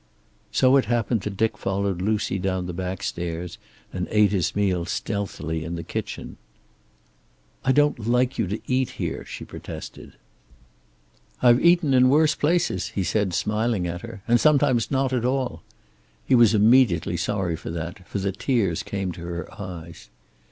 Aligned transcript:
So 0.51 0.77
it 0.77 0.85
happened 0.85 1.21
that 1.21 1.37
Dick 1.37 1.59
followed 1.59 2.01
Lucy 2.01 2.39
down 2.39 2.65
the 2.65 2.73
back 2.73 3.03
stairs 3.03 3.59
and 3.93 4.07
ate 4.09 4.31
his 4.31 4.55
meal 4.55 4.83
stealthily 4.83 5.63
in 5.63 5.75
the 5.75 5.83
kitchen. 5.83 6.37
"I 7.63 7.71
don't 7.71 7.99
like 8.07 8.39
you 8.39 8.47
to 8.47 8.59
eat 8.65 8.89
here," 8.97 9.23
she 9.25 9.45
protested. 9.45 10.13
"I've 11.43 11.63
eaten 11.63 11.93
in 11.93 12.09
worse 12.09 12.33
places," 12.33 12.87
he 12.95 13.03
said, 13.03 13.35
smiling 13.35 13.85
at 13.85 14.01
her. 14.01 14.23
"And 14.27 14.39
sometimes 14.39 14.89
not 14.89 15.13
at 15.13 15.23
all." 15.23 15.61
He 16.25 16.33
was 16.33 16.55
immediately 16.55 17.15
sorry 17.15 17.55
for 17.55 17.69
that, 17.69 18.07
for 18.07 18.17
the 18.17 18.31
tears 18.31 18.81
came 18.81 19.11
to 19.11 19.21
her 19.21 19.53
eyes. 19.61 20.09